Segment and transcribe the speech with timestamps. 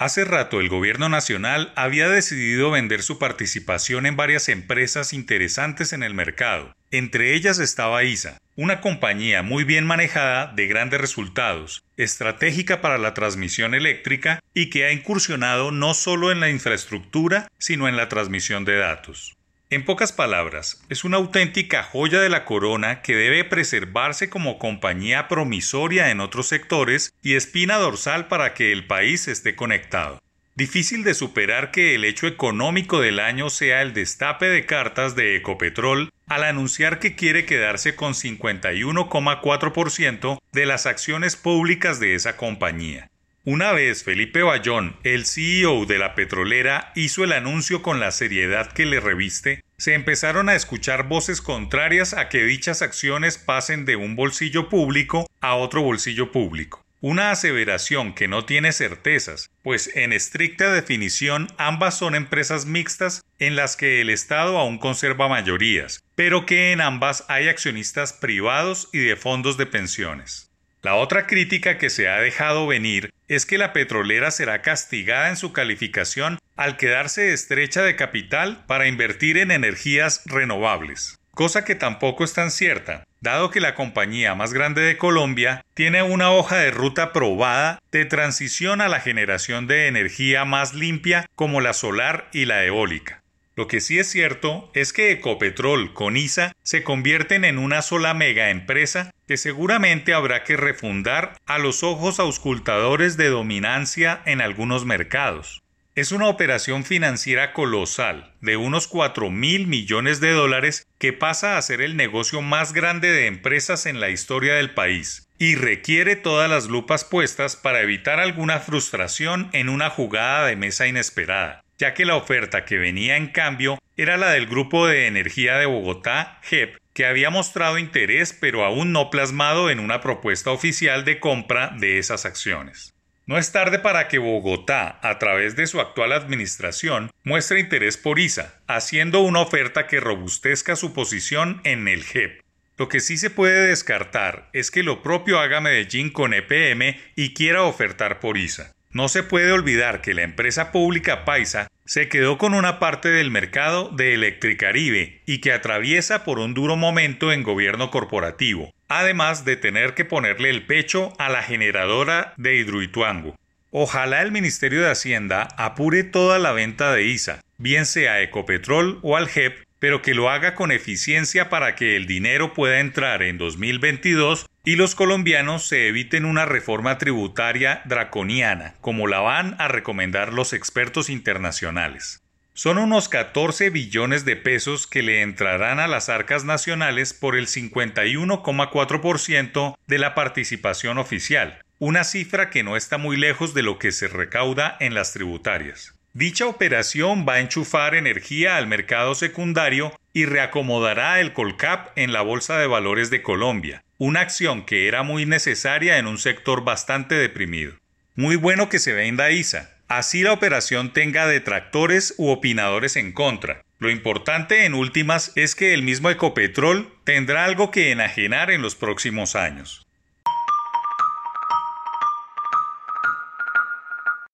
[0.00, 6.02] Hace rato el gobierno nacional había decidido vender su participación en varias empresas interesantes en
[6.02, 6.74] el mercado.
[6.90, 13.12] Entre ellas estaba ISA, una compañía muy bien manejada de grandes resultados, estratégica para la
[13.12, 18.64] transmisión eléctrica y que ha incursionado no solo en la infraestructura, sino en la transmisión
[18.64, 19.36] de datos.
[19.72, 25.28] En pocas palabras, es una auténtica joya de la corona que debe preservarse como compañía
[25.28, 30.20] promisoria en otros sectores y espina dorsal para que el país esté conectado.
[30.56, 35.36] Difícil de superar que el hecho económico del año sea el destape de cartas de
[35.36, 43.08] Ecopetrol al anunciar que quiere quedarse con 51,4% de las acciones públicas de esa compañía.
[43.44, 48.70] Una vez Felipe Bayón, el CEO de la petrolera, hizo el anuncio con la seriedad
[48.70, 53.96] que le reviste, se empezaron a escuchar voces contrarias a que dichas acciones pasen de
[53.96, 56.84] un bolsillo público a otro bolsillo público.
[57.00, 63.56] Una aseveración que no tiene certezas, pues en estricta definición ambas son empresas mixtas en
[63.56, 68.98] las que el Estado aún conserva mayorías, pero que en ambas hay accionistas privados y
[68.98, 70.49] de fondos de pensiones.
[70.82, 75.36] La otra crítica que se ha dejado venir es que la petrolera será castigada en
[75.36, 82.24] su calificación al quedarse estrecha de capital para invertir en energías renovables, cosa que tampoco
[82.24, 86.70] es tan cierta, dado que la compañía más grande de Colombia tiene una hoja de
[86.70, 92.46] ruta probada de transición a la generación de energía más limpia como la solar y
[92.46, 93.20] la eólica.
[93.56, 98.14] Lo que sí es cierto es que Ecopetrol con ISA se convierten en una sola
[98.14, 104.84] mega empresa que seguramente habrá que refundar a los ojos auscultadores de dominancia en algunos
[104.84, 105.62] mercados.
[105.96, 111.62] Es una operación financiera colosal de unos 4 mil millones de dólares que pasa a
[111.62, 116.48] ser el negocio más grande de empresas en la historia del país y requiere todas
[116.48, 122.04] las lupas puestas para evitar alguna frustración en una jugada de mesa inesperada ya que
[122.04, 126.76] la oferta que venía en cambio era la del Grupo de Energía de Bogotá, GEP,
[126.92, 131.98] que había mostrado interés pero aún no plasmado en una propuesta oficial de compra de
[131.98, 132.92] esas acciones.
[133.24, 138.18] No es tarde para que Bogotá, a través de su actual administración, muestre interés por
[138.18, 142.42] ISA, haciendo una oferta que robustezca su posición en el GEP.
[142.76, 147.32] Lo que sí se puede descartar es que lo propio haga Medellín con EPM y
[147.32, 148.74] quiera ofertar por ISA.
[148.92, 153.30] No se puede olvidar que la empresa pública Paisa se quedó con una parte del
[153.30, 159.56] mercado de Electricaribe y que atraviesa por un duro momento en gobierno corporativo, además de
[159.56, 163.36] tener que ponerle el pecho a la generadora de Hidroituango.
[163.70, 169.16] Ojalá el Ministerio de Hacienda apure toda la venta de ISA, bien sea Ecopetrol o
[169.16, 173.38] al JEP, pero que lo haga con eficiencia para que el dinero pueda entrar en
[173.38, 180.32] 2022 y los colombianos se eviten una reforma tributaria draconiana, como la van a recomendar
[180.32, 182.22] los expertos internacionales.
[182.52, 187.46] Son unos 14 billones de pesos que le entrarán a las arcas nacionales por el
[187.46, 193.92] 51,4% de la participación oficial, una cifra que no está muy lejos de lo que
[193.92, 195.94] se recauda en las tributarias.
[196.12, 202.22] Dicha operación va a enchufar energía al mercado secundario y reacomodará el Colcap en la
[202.22, 207.14] Bolsa de Valores de Colombia, una acción que era muy necesaria en un sector bastante
[207.14, 207.74] deprimido.
[208.16, 213.62] Muy bueno que se venda ISA, así la operación tenga detractores u opinadores en contra.
[213.78, 218.74] Lo importante en últimas es que el mismo Ecopetrol tendrá algo que enajenar en los
[218.74, 219.86] próximos años.